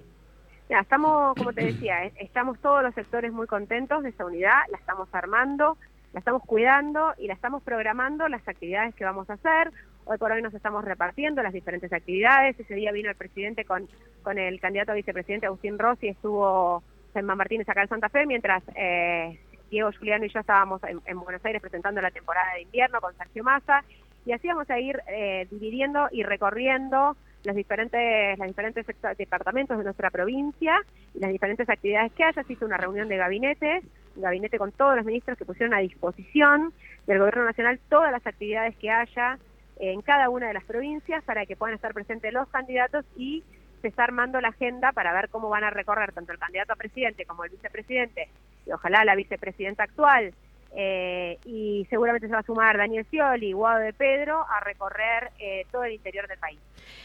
estamos, 0.81 1.35
como 1.37 1.53
te 1.53 1.65
decía, 1.65 2.05
estamos 2.19 2.59
todos 2.61 2.83
los 2.83 2.95
sectores 2.95 3.33
muy 3.33 3.47
contentos 3.47 4.03
de 4.03 4.11
esta 4.11 4.25
unidad, 4.25 4.59
la 4.71 4.79
estamos 4.79 5.09
armando, 5.13 5.77
la 6.13 6.19
estamos 6.19 6.43
cuidando 6.43 7.15
y 7.19 7.27
la 7.27 7.35
estamos 7.35 7.63
programando 7.63 8.29
las 8.29 8.47
actividades 8.47 8.95
que 8.95 9.05
vamos 9.05 9.29
a 9.31 9.35
hacer. 9.35 9.73
Hoy 10.05 10.19
por 10.19 10.33
hoy 10.33 10.43
nos 10.43 10.53
estamos 10.53 10.85
repartiendo 10.85 11.43
las 11.43 11.53
diferentes 11.53 11.93
actividades. 11.93 12.59
Ese 12.59 12.75
día 12.75 12.93
vino 12.93 13.09
el 13.09 13.17
presidente 13.17 13.65
con, 13.65 13.89
con 14.23 14.39
el 14.39 14.61
candidato 14.61 14.93
a 14.93 14.95
vicepresidente 14.95 15.47
Agustín 15.47 15.79
Rossi, 15.79 16.09
estuvo 16.09 16.83
Germán 17.13 17.39
Martínez 17.39 17.69
acá 17.69 17.83
en 17.83 17.89
Santa 17.89 18.09
Fe, 18.09 18.27
mientras 18.27 18.63
eh, 18.75 19.39
Diego 19.71 19.91
Juliano 19.99 20.25
y 20.25 20.29
yo 20.29 20.41
estábamos 20.41 20.83
en, 20.85 21.21
Buenos 21.21 21.45
Aires 21.45 21.63
presentando 21.63 22.01
la 22.01 22.11
temporada 22.11 22.55
de 22.55 22.63
invierno 22.63 23.01
con 23.01 23.17
Sergio 23.17 23.43
Massa. 23.43 23.85
Y 24.25 24.33
así 24.33 24.47
vamos 24.49 24.69
a 24.71 24.79
ir 24.79 25.01
eh, 25.09 25.47
dividiendo 25.51 26.09
y 26.13 26.23
recorriendo 26.23 27.17
los 27.45 27.57
diferentes, 27.57 28.39
los 28.39 28.49
diferentes 28.49 28.87
departamentos 29.17 29.79
de 29.79 29.85
nuestra 29.85 30.11
provincia 30.11 30.81
y 31.15 31.21
las 31.21 31.33
diferentes 31.33 31.69
actividades 31.69 32.13
que 32.13 32.25
haya. 32.25 32.43
Se 32.45 32.53
hizo 32.53 32.67
una 32.67 32.77
reunión 32.77 33.09
de 33.09 33.17
gabinete, 33.17 33.79
un 33.79 34.02
gabinete 34.17 34.59
con 34.59 34.73
todos 34.73 34.97
los 34.97 35.05
ministros 35.05 35.39
que 35.39 35.45
pusieron 35.45 35.75
a 35.75 35.79
disposición 35.79 36.73
del 37.07 37.19
Gobierno 37.19 37.45
Nacional 37.45 37.81
todas 37.89 38.13
las 38.13 38.27
actividades 38.27 38.77
que 38.77 38.91
haya 38.91 39.39
en 39.79 40.03
cada 40.03 40.29
una 40.29 40.49
de 40.49 40.55
las 40.55 40.65
provincias 40.65 41.25
para 41.25 41.47
que 41.47 41.57
puedan 41.57 41.75
estar 41.75 41.93
presentes 41.93 42.33
los 42.33 42.49
candidatos 42.49 43.05
y 43.17 43.43
se 43.81 43.89
está 43.89 44.05
armando 44.05 44.41
la 44.41 44.49
agenda 44.49 44.93
para 44.93 45.13
ver 45.13 45.29
cómo 45.29 45.49
van 45.49 45.65
a 45.65 45.71
recorrer 45.71 46.13
tanto 46.13 46.33
el 46.33 46.39
candidato 46.39 46.73
a 46.73 46.77
presidente 46.77 47.27
como 47.27 47.45
el 47.45 47.51
vicepresidente 47.51 48.29
y 48.67 48.73
ojalá 48.73 49.05
la 49.05 49.17
vicepresidenta 49.17 49.83
actual 49.83 50.33
eh, 50.75 51.39
y 51.45 51.87
seguramente 51.91 52.29
se 52.29 52.33
va 52.33 52.39
a 52.39 52.45
sumar 52.45 52.79
Daniel 52.79 53.05
Scioli 53.07 53.53
Guado 53.53 53.81
de 53.81 53.93
Pedro 53.93 54.47
a 54.49 54.61
recorrer 54.61 55.31
eh, 55.39 55.67
todo 55.71 55.85
el 55.85 55.93
interior 55.93 56.29
del 56.29 56.39
país. 56.39 56.59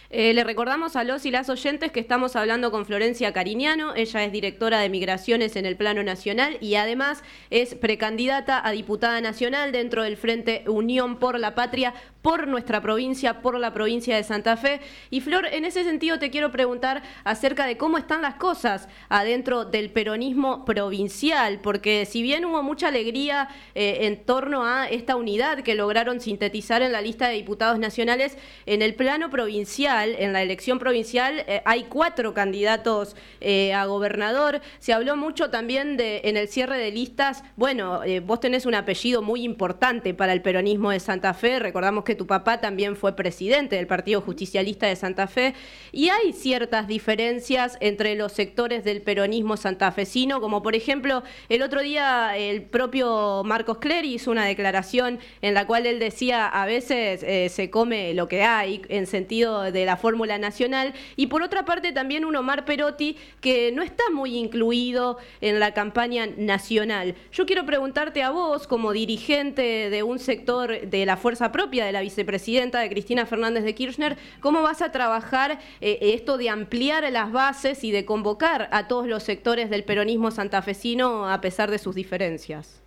Eh, 0.10 0.34
le 0.34 0.46
recordamos 0.46 0.96
a 0.96 1.04
los 1.04 1.26
y 1.26 1.32
las 1.32 1.50
oyentes 1.50 1.92
que 1.92 2.00
estamos 2.00 2.38
hablando 2.38 2.72
con 2.72 2.86
Florencia 2.86 3.34
Cariñano, 3.34 3.94
ella 3.94 4.24
es 4.24 4.32
directora 4.32 4.80
de 4.80 4.88
Migraciones 4.88 5.58
en 5.58 5.66
el 5.66 5.76
Plano 5.76 6.02
Nacional 6.02 6.58
y 6.62 6.76
además 6.76 7.24
es 7.50 7.76
precandidata 7.76 8.66
a 8.66 8.72
diputada 8.72 9.20
nacional 9.20 9.74
dentro 9.74 10.04
del 10.04 10.16
Frente 10.16 10.64
Unión 10.68 11.18
por 11.18 11.38
la 11.38 11.56
Patria 11.56 11.94
por 12.22 12.48
nuestra 12.48 12.82
provincia, 12.82 13.42
por 13.42 13.58
la 13.58 13.74
provincia 13.74 14.16
de 14.16 14.24
Santa 14.24 14.58
Fe. 14.58 14.82
Y 15.10 15.22
Flor, 15.22 15.46
en 15.46 15.66
ese 15.66 15.84
sentido 15.84 16.20
te 16.20 16.30
quiero 16.30 16.52
preguntar 16.52 17.04
acerca 17.24 17.66
de 17.66 17.78
cómo 17.78 17.98
están 17.98 18.22
las 18.22 18.36
cosas 18.36 18.88
adentro 19.10 19.66
del 19.66 19.92
peronismo 19.92 20.66
provincial, 20.66 21.60
porque 21.62 22.06
si 22.06 22.22
bien 22.22 22.46
hubo 22.46 22.64
mucha 22.64 22.90
alegría 22.90 23.50
eh, 23.76 24.00
en 24.02 24.26
torno 24.26 24.66
a 24.66 24.88
esta 24.88 25.16
unidad 25.16 25.64
que 25.64 25.76
lograron 25.76 26.20
sintetizar 26.22 26.82
en 26.82 26.92
la 26.92 27.02
lista 27.02 27.28
de 27.28 27.36
diputados 27.36 27.80
nacionales, 27.80 28.38
en 28.66 28.82
el 28.82 28.96
plano 28.96 29.30
provincial, 29.30 29.67
en 29.78 30.34
la 30.34 30.42
elección 30.42 30.80
provincial, 30.80 31.44
eh, 31.48 31.62
hay 31.66 31.84
cuatro 31.84 32.34
candidatos 32.34 33.16
eh, 33.42 33.74
a 33.74 33.86
gobernador. 33.86 34.62
Se 34.80 34.94
habló 34.94 35.18
mucho 35.18 35.50
también 35.50 35.98
de 35.98 36.22
en 36.24 36.38
el 36.38 36.48
cierre 36.48 36.78
de 36.78 36.92
listas. 36.92 37.44
Bueno, 37.56 38.04
eh, 38.04 38.20
vos 38.22 38.40
tenés 38.40 38.66
un 38.66 38.76
apellido 38.76 39.22
muy 39.22 39.44
importante 39.44 40.14
para 40.14 40.34
el 40.34 40.42
peronismo 40.42 40.92
de 40.92 41.00
Santa 41.00 41.34
Fe. 41.34 41.60
Recordamos 41.60 42.06
que 42.06 42.16
tu 42.16 42.26
papá 42.26 42.60
también 42.60 42.96
fue 42.96 43.16
presidente 43.16 43.76
del 43.76 43.88
Partido 43.88 44.22
Justicialista 44.22 44.88
de 44.88 44.96
Santa 44.96 45.28
Fe. 45.28 45.54
Y 45.92 46.10
hay 46.10 46.34
ciertas 46.34 46.88
diferencias 46.88 47.78
entre 47.82 48.16
los 48.16 48.32
sectores 48.32 48.84
del 48.84 49.02
peronismo 49.02 49.58
santafesino, 49.58 50.42
como 50.42 50.64
por 50.64 50.76
ejemplo, 50.76 51.24
el 51.50 51.62
otro 51.62 51.82
día 51.82 52.38
el 52.38 52.64
propio 52.64 53.44
Marcos 53.44 53.78
Clery 53.80 54.16
hizo 54.16 54.32
una 54.32 54.46
declaración 54.46 55.20
en 55.42 55.54
la 55.54 55.68
cual 55.68 55.86
él 55.86 56.00
decía 56.00 56.48
a 56.48 56.66
veces 56.66 57.52
se 57.52 57.70
come 57.70 58.14
lo 58.14 58.28
que 58.28 58.44
hay 58.44 58.82
en 58.90 59.06
sentido 59.08 59.57
de 59.64 59.86
la 59.86 59.98
Fórmula 59.98 60.38
Nacional, 60.38 60.94
y 61.16 61.28
por 61.28 61.44
otra 61.44 61.66
parte 61.66 61.92
también 61.92 62.26
un 62.26 62.36
Omar 62.36 62.66
Perotti 62.66 63.18
que 63.42 63.72
no 63.72 63.82
está 63.82 64.04
muy 64.12 64.38
incluido 64.38 65.18
en 65.42 65.60
la 65.60 65.74
campaña 65.74 66.28
nacional. 66.38 67.16
Yo 67.32 67.46
quiero 67.46 67.66
preguntarte 67.66 68.24
a 68.24 68.32
vos, 68.32 68.68
como 68.68 68.92
dirigente 68.92 69.90
de 69.90 70.04
un 70.04 70.20
sector 70.20 70.82
de 70.82 71.06
la 71.06 71.18
fuerza 71.18 71.52
propia 71.52 71.86
de 71.86 71.92
la 71.92 72.02
vicepresidenta 72.02 72.80
de 72.80 72.90
Cristina 72.90 73.26
Fernández 73.26 73.64
de 73.64 73.76
Kirchner, 73.76 74.18
¿cómo 74.40 74.62
vas 74.62 74.82
a 74.82 74.92
trabajar 74.92 75.60
eh, 75.82 76.00
esto 76.02 76.38
de 76.38 76.50
ampliar 76.50 77.12
las 77.12 77.32
bases 77.32 77.84
y 77.84 77.92
de 77.92 78.06
convocar 78.06 78.70
a 78.72 78.88
todos 78.88 79.08
los 79.08 79.24
sectores 79.24 79.70
del 79.70 79.84
peronismo 79.84 80.32
santafesino 80.32 81.30
a 81.30 81.42
pesar 81.42 81.70
de 81.72 81.78
sus 81.78 81.96
diferencias? 81.96 82.87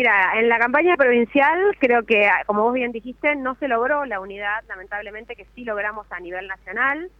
Mira, 0.00 0.32
en 0.38 0.48
la 0.48 0.58
campaña 0.58 0.96
provincial 0.96 1.76
creo 1.78 2.06
que, 2.06 2.26
como 2.46 2.62
vos 2.62 2.72
bien 2.72 2.90
dijiste, 2.90 3.36
no 3.36 3.54
se 3.56 3.68
logró 3.68 4.06
la 4.06 4.18
unidad, 4.18 4.64
lamentablemente, 4.66 5.36
que 5.36 5.44
sí 5.54 5.62
logramos 5.62 6.10
a 6.10 6.18
nivel 6.20 6.48
nacional. 6.48 7.10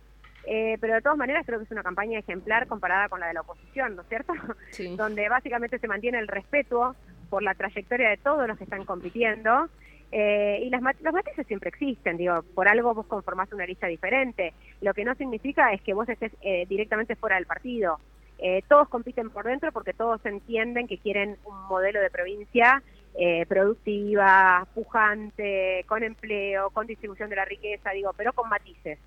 Eh, 0.46 0.78
pero 0.80 0.94
de 0.94 1.02
todas 1.02 1.18
maneras 1.18 1.44
creo 1.44 1.58
que 1.58 1.66
es 1.66 1.70
una 1.70 1.82
campaña 1.82 2.18
ejemplar 2.18 2.66
comparada 2.68 3.10
con 3.10 3.20
la 3.20 3.26
de 3.26 3.34
la 3.34 3.42
oposición, 3.42 3.96
¿no 3.96 4.00
es 4.00 4.08
cierto? 4.08 4.32
Sí. 4.70 4.96
Donde 4.96 5.28
básicamente 5.28 5.78
se 5.78 5.88
mantiene 5.88 6.20
el 6.20 6.26
respeto 6.26 6.96
por 7.28 7.42
la 7.42 7.52
trayectoria 7.52 8.08
de 8.08 8.16
todos 8.16 8.48
los 8.48 8.56
que 8.56 8.64
están 8.64 8.86
compitiendo. 8.86 9.68
Eh, 10.10 10.62
y 10.62 10.70
las, 10.70 10.80
los 11.02 11.12
matices 11.12 11.46
siempre 11.46 11.68
existen, 11.68 12.16
digo, 12.16 12.42
por 12.54 12.66
algo 12.66 12.94
vos 12.94 13.04
conformás 13.04 13.52
una 13.52 13.66
lista 13.66 13.88
diferente. 13.88 14.54
Lo 14.80 14.94
que 14.94 15.04
no 15.04 15.14
significa 15.16 15.70
es 15.74 15.82
que 15.82 15.92
vos 15.92 16.08
estés 16.08 16.32
eh, 16.40 16.64
directamente 16.66 17.14
fuera 17.14 17.36
del 17.36 17.44
partido. 17.44 18.00
Eh, 18.42 18.62
todos 18.68 18.88
compiten 18.88 19.28
por 19.28 19.44
dentro 19.44 19.70
porque 19.70 19.92
todos 19.92 20.24
entienden 20.24 20.88
que 20.88 20.98
quieren 20.98 21.36
un 21.44 21.62
modelo 21.68 22.00
de 22.00 22.08
provincia 22.10 22.82
eh, 23.14 23.44
productiva, 23.46 24.66
pujante, 24.74 25.84
con 25.86 26.02
empleo, 26.02 26.70
con 26.70 26.86
distribución 26.86 27.28
de 27.28 27.36
la 27.36 27.44
riqueza, 27.44 27.90
digo, 27.90 28.12
pero 28.16 28.32
con 28.32 28.48
matices. 28.48 28.98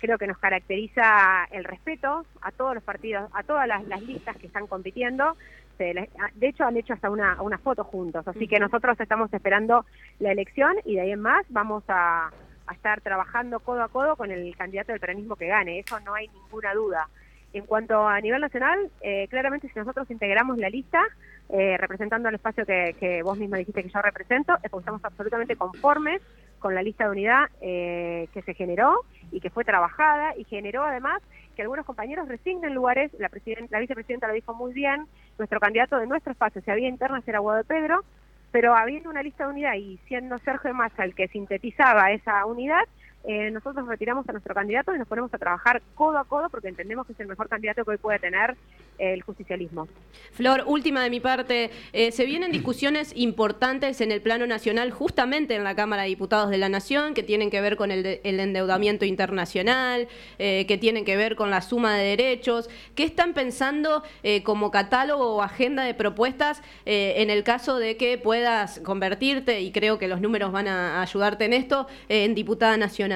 Creo 0.00 0.18
que 0.18 0.26
nos 0.26 0.38
caracteriza 0.38 1.44
el 1.52 1.64
respeto 1.64 2.26
a 2.40 2.50
todos 2.50 2.74
los 2.74 2.82
partidos, 2.82 3.30
a 3.34 3.44
todas 3.44 3.68
las, 3.68 4.02
listas 4.02 4.36
que 4.36 4.48
están 4.48 4.66
compitiendo. 4.66 5.36
de 5.78 6.08
hecho, 6.40 6.64
han 6.64 6.76
hecho 6.76 6.94
hasta 6.94 7.08
una, 7.08 7.40
una 7.40 7.58
foto 7.58 7.84
juntos, 7.84 8.26
así 8.26 8.48
que 8.48 8.58
nosotros 8.58 8.98
estamos 8.98 9.32
esperando 9.32 9.86
la 10.18 10.32
elección 10.32 10.74
y 10.84 10.96
de 10.96 11.02
ahí 11.02 11.12
en 11.12 11.20
más 11.20 11.46
vamos 11.50 11.84
a, 11.86 12.32
a 12.66 12.74
estar 12.74 13.00
trabajando 13.00 13.60
codo 13.60 13.82
a 13.84 13.88
codo 13.88 14.16
con 14.16 14.32
el 14.32 14.56
candidato 14.56 14.90
del 14.90 15.00
peronismo 15.00 15.36
que 15.36 15.46
gane, 15.46 15.78
eso 15.78 16.00
no 16.00 16.14
hay 16.14 16.26
ninguna 16.28 16.74
duda. 16.74 17.08
En 17.52 17.66
cuanto 17.66 18.06
a 18.06 18.20
nivel 18.20 18.40
nacional, 18.40 18.90
eh, 19.02 19.26
claramente 19.28 19.68
si 19.68 19.78
nosotros 19.78 20.10
integramos 20.10 20.56
la 20.58 20.70
lista, 20.70 21.02
eh, 21.50 21.76
representando 21.76 22.28
al 22.28 22.34
espacio 22.34 22.64
que, 22.64 23.20
vos 23.22 23.36
misma 23.36 23.58
dijiste 23.58 23.82
que 23.82 23.90
yo 23.90 24.00
represento, 24.00 24.54
estamos 24.62 25.04
absolutamente 25.04 25.56
conformes 25.56 26.22
con 26.58 26.74
la 26.74 26.82
lista 26.82 27.04
de 27.04 27.10
unidad 27.10 27.50
eh, 27.60 28.28
que 28.32 28.40
se 28.42 28.54
generó 28.54 29.00
y 29.30 29.40
que 29.40 29.50
fue 29.50 29.64
trabajada 29.64 30.34
y 30.36 30.44
generó 30.44 30.84
además 30.84 31.20
que 31.54 31.62
algunos 31.62 31.84
compañeros 31.84 32.28
resignen 32.28 32.72
lugares, 32.72 33.12
la, 33.18 33.30
la 33.68 33.80
vicepresidenta 33.80 34.28
lo 34.28 34.34
dijo 34.34 34.54
muy 34.54 34.72
bien, 34.72 35.06
nuestro 35.38 35.60
candidato 35.60 35.98
de 35.98 36.06
nuestro 36.06 36.32
espacio, 36.32 36.62
si 36.62 36.70
había 36.70 36.88
internas 36.88 37.26
era 37.28 37.40
Guado 37.40 37.64
Pedro, 37.64 38.02
pero 38.50 38.74
habiendo 38.74 39.10
una 39.10 39.22
lista 39.22 39.44
de 39.44 39.50
unidad 39.50 39.74
y 39.74 39.98
siendo 40.06 40.38
Sergio 40.38 40.72
Massa 40.72 41.04
el 41.04 41.14
que 41.14 41.28
sintetizaba 41.28 42.12
esa 42.12 42.46
unidad, 42.46 42.84
eh, 43.24 43.50
nosotros 43.52 43.86
retiramos 43.86 44.28
a 44.28 44.32
nuestro 44.32 44.52
candidato 44.52 44.94
y 44.94 44.98
nos 44.98 45.06
ponemos 45.06 45.32
a 45.32 45.38
trabajar 45.38 45.80
codo 45.94 46.18
a 46.18 46.24
codo 46.24 46.48
porque 46.50 46.68
entendemos 46.68 47.06
que 47.06 47.12
es 47.12 47.20
el 47.20 47.28
mejor 47.28 47.48
candidato 47.48 47.84
que 47.84 47.92
hoy 47.92 47.98
puede 47.98 48.18
tener 48.18 48.56
el 48.98 49.22
justicialismo. 49.22 49.88
Flor, 50.32 50.64
última 50.66 51.02
de 51.02 51.10
mi 51.10 51.20
parte, 51.20 51.70
eh, 51.92 52.12
se 52.12 52.24
vienen 52.24 52.52
discusiones 52.52 53.12
importantes 53.16 54.00
en 54.00 54.12
el 54.12 54.20
plano 54.20 54.46
nacional, 54.46 54.90
justamente 54.90 55.54
en 55.54 55.64
la 55.64 55.74
Cámara 55.74 56.02
de 56.02 56.08
Diputados 56.08 56.50
de 56.50 56.58
la 56.58 56.68
Nación, 56.68 57.14
que 57.14 57.22
tienen 57.22 57.50
que 57.50 57.60
ver 57.60 57.76
con 57.76 57.90
el, 57.90 58.20
endeudamiento 58.24 59.04
internacional, 59.04 60.08
eh, 60.38 60.66
que 60.66 60.78
tienen 60.78 61.04
que 61.04 61.16
ver 61.16 61.36
con 61.36 61.50
la 61.50 61.62
suma 61.62 61.96
de 61.96 62.04
derechos. 62.04 62.68
¿Qué 62.94 63.04
están 63.04 63.34
pensando 63.34 64.02
como 64.44 64.70
catálogo 64.70 65.36
o 65.36 65.42
agenda 65.42 65.84
de 65.84 65.94
propuestas 65.94 66.62
en 66.84 67.30
el 67.30 67.44
caso 67.44 67.78
de 67.78 67.96
que 67.96 68.18
puedas 68.18 68.80
convertirte, 68.80 69.60
y 69.60 69.72
creo 69.72 69.98
que 69.98 70.08
los 70.08 70.20
números 70.20 70.52
van 70.52 70.68
a 70.68 71.02
ayudarte 71.02 71.44
en 71.44 71.52
esto, 71.54 71.86
en 72.08 72.34
diputada 72.34 72.76
nacional? 72.76 73.11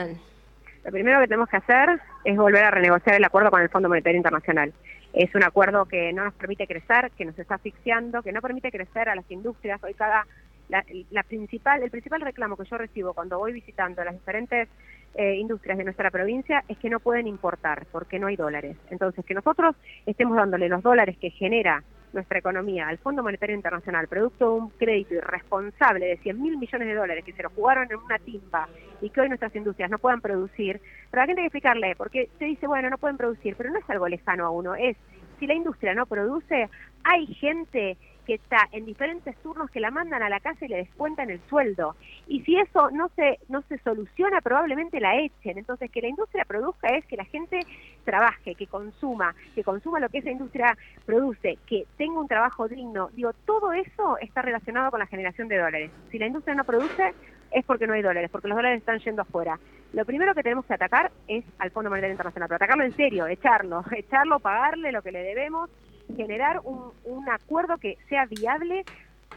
Lo 0.85 0.93
primero 0.93 1.21
que 1.21 1.27
tenemos 1.27 1.49
que 1.49 1.57
hacer 1.57 2.01
es 2.25 2.37
volver 2.37 2.65
a 2.65 2.71
renegociar 2.71 3.17
el 3.17 3.25
acuerdo 3.25 3.51
con 3.51 3.61
el 3.61 3.69
Fondo 3.69 3.89
Monetario 3.89 4.17
Internacional. 4.17 4.73
Es 5.13 5.35
un 5.35 5.43
acuerdo 5.43 5.87
que 5.87 6.13
no 6.13 6.25
nos 6.25 6.35
permite 6.35 6.67
crecer, 6.67 7.11
que 7.17 7.25
nos 7.25 7.39
está 7.39 7.57
asfixiando, 7.57 8.23
que 8.23 8.33
no 8.33 8.43
permite 8.43 8.71
crecer 8.71 9.09
a 9.09 9.15
las 9.15 9.29
industrias. 9.31 9.83
Hoy 9.83 9.95
cada 9.95 10.27
la, 10.69 11.23
principal, 11.23 11.83
el 11.83 11.91
principal 11.91 12.21
reclamo 12.21 12.57
que 12.57 12.65
yo 12.65 12.77
recibo 12.77 13.15
cuando 13.15 13.39
voy 13.39 13.53
visitando 13.53 14.03
las 14.03 14.15
diferentes 14.15 14.69
eh, 15.15 15.37
industrias 15.37 15.79
de 15.79 15.85
nuestra 15.85 16.11
provincia 16.11 16.65
es 16.69 16.77
que 16.79 16.91
no 16.91 17.01
pueden 17.01 17.27
importar 17.27 17.87
porque 17.93 18.19
no 18.19 18.27
hay 18.27 18.37
dólares. 18.37 18.77
Entonces, 18.91 19.25
que 19.25 19.35
nosotros 19.35 19.77
estemos 20.05 20.37
dándole 20.37 20.69
los 20.69 20.83
dólares 20.83 21.17
que 21.19 21.31
genera 21.31 21.83
nuestra 22.17 22.39
economía 22.39 22.89
al 22.89 22.99
Fondo 22.99 23.23
Monetario 23.23 23.55
Internacional, 23.55 24.09
producto 24.09 24.47
de 24.47 24.61
un 24.61 24.71
crédito 24.71 25.15
irresponsable 25.15 26.07
de 26.07 26.17
100 26.17 26.43
mil 26.43 26.59
millones 26.59 26.89
de 26.89 26.95
dólares 26.95 27.25
que 27.25 27.33
se 27.33 27.43
lo 27.43 27.51
jugaron 27.51 27.87
en 27.91 27.99
una 27.99 28.19
timba 28.19 28.69
y 29.01 29.11
que 29.11 29.21
hoy 29.21 29.29
nuestras 29.29 29.55
industrias 29.55 29.91
no 29.91 29.99
puedan 29.99 30.21
producir, 30.21 30.81
pero 31.11 31.23
la 31.23 31.27
gente 31.27 31.43
hay 31.43 31.45
que 31.45 31.59
explicarle, 31.59 31.95
porque 31.97 32.29
se 32.39 32.47
dice, 32.47 32.67
bueno, 32.67 32.91
no 32.91 32.99
pueden 32.99 33.17
producir, 33.17 33.55
pero 33.57 33.71
no 33.71 33.79
es 33.79 33.89
algo 33.89 34.09
lejano 34.09 34.47
a 34.47 34.51
uno, 34.51 34.75
es, 34.75 34.97
si 35.39 35.47
la 35.47 35.55
industria 35.55 35.95
no 35.95 36.07
produce, 36.07 36.69
hay 37.05 37.27
gente 37.27 37.97
que 38.27 38.35
está 38.35 38.69
en 38.73 38.85
diferentes 38.85 39.37
turnos 39.39 39.71
que 39.71 39.81
la 39.81 39.91
mandan 39.91 40.23
a 40.23 40.29
la 40.29 40.41
casa 40.41 40.65
y 40.65 40.69
le 40.69 40.79
descuentan 40.79 41.31
el 41.31 41.41
sueldo. 41.49 41.95
Y 42.27 42.43
si 42.43 42.59
eso 42.59 42.91
no 42.91 43.09
se, 43.17 43.39
no 43.49 43.63
se 43.63 43.79
soluciona, 43.79 44.41
probablemente 44.41 45.01
la 45.01 45.17
echen. 45.17 45.59
Entonces, 45.59 45.91
que 45.91 46.03
la 46.03 46.09
industria 46.09 46.45
produzca 46.45 46.89
es 46.89 47.05
que 47.07 47.17
la 47.17 47.25
gente 47.25 47.61
trabaje, 48.05 48.55
que 48.55 48.67
consuma, 48.67 49.35
que 49.55 49.65
consuma 49.65 50.01
lo 50.01 50.09
que 50.09 50.19
esa 50.19 50.31
industria 50.31 50.77
produce, 51.05 51.59
que 51.67 51.87
tenga 51.97 52.21
un 52.21 52.29
trabajo 52.29 52.69
digno. 52.69 53.11
Digo, 53.15 53.33
todo 53.47 53.73
eso 53.73 54.19
está 54.19 54.43
relacionado 54.43 54.91
con 54.91 55.01
la 55.01 55.07
generación 55.07 55.49
de 55.49 55.59
dólares. 55.59 55.91
Si 56.11 56.19
la 56.19 56.27
industria 56.27 56.55
no 56.55 56.65
produce, 56.65 57.15
es 57.53 57.65
porque 57.65 57.87
no 57.87 57.95
hay 57.95 58.03
dólares, 58.03 58.31
porque 58.31 58.49
los 58.49 58.57
dólares 58.57 58.81
están 58.81 58.99
yendo 58.99 59.23
afuera. 59.23 59.59
Lo 59.93 60.05
primero 60.05 60.35
que 60.35 60.43
tenemos 60.43 60.67
que 60.67 60.75
atacar 60.75 61.13
es 61.29 61.45
al 61.59 61.71
Fondo 61.71 61.91
Monetario 61.91 62.13
Internacional, 62.13 62.49
pero 62.49 62.57
atacarlo 62.57 62.85
en 62.85 62.97
serio, 62.97 63.27
echarlo, 63.27 63.85
echarlo, 63.93 64.41
pagarle 64.41 64.93
lo 64.93 65.03
que 65.03 65.13
le 65.13 65.23
debemos 65.23 65.71
generar 66.17 66.61
un, 66.65 66.93
un 67.05 67.29
acuerdo 67.29 67.79
que 67.79 67.99
sea 68.09 68.27
viable 68.27 68.85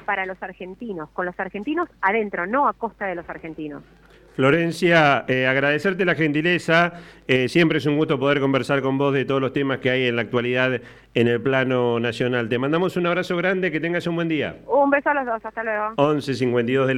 para 0.06 0.26
los 0.26 0.42
argentinos, 0.42 1.10
con 1.12 1.26
los 1.26 1.40
argentinos 1.40 1.90
adentro, 2.02 2.48
no 2.48 2.68
a 2.68 2.74
costa 2.74 3.06
de 3.06 3.16
los 3.16 3.30
argentinos. 3.30 3.84
Florencia, 4.40 5.26
eh, 5.28 5.48
agradecerte 5.48 6.06
la 6.06 6.16
gentileza. 6.16 6.94
Eh, 7.28 7.50
siempre 7.50 7.80
es 7.80 7.86
un 7.86 7.98
gusto 7.98 8.18
poder 8.18 8.40
conversar 8.40 8.82
con 8.82 8.98
vos 8.98 9.14
de 9.14 9.26
todos 9.26 9.42
los 9.42 9.52
temas 9.52 9.80
que 9.80 9.90
hay 9.90 10.08
en 10.08 10.16
la 10.16 10.22
actualidad 10.22 10.80
en 11.14 11.28
el 11.28 11.42
plano 11.42 12.00
nacional. 12.00 12.48
Te 12.48 12.58
mandamos 12.58 12.96
un 12.96 13.06
abrazo 13.08 13.36
grande, 13.36 13.70
que 13.70 13.82
tengas 13.82 14.08
un 14.08 14.16
buen 14.16 14.30
día. 14.30 14.56
Un 14.66 14.90
beso 14.92 15.10
a 15.10 15.16
los 15.16 15.26
dos, 15.26 15.44
hasta 15.44 15.62
luego. 15.62 15.90
11.52 15.98 16.86
de 16.86 16.94
la 16.94 16.98